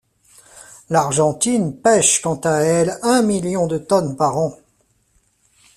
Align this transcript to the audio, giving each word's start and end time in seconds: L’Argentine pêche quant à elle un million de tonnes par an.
L’Argentine 0.89 1.79
pêche 1.79 2.21
quant 2.23 2.37
à 2.43 2.61
elle 2.61 2.97
un 3.03 3.21
million 3.21 3.67
de 3.67 3.77
tonnes 3.77 4.15
par 4.17 4.35
an. 4.35 4.57